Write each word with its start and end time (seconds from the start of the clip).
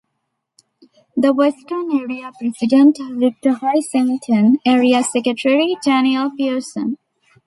The 1.15 1.31
Western 1.31 1.95
Area 1.95 2.31
President: 2.39 2.97
Victor 3.07 3.51
Hoisington, 3.51 4.55
Area 4.65 5.03
Secretary: 5.03 5.77
Daniel 5.85 6.31
Pearson. 6.35 6.97